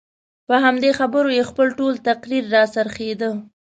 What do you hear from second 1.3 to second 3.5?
یې خپل ټول تقریر راڅرخېده.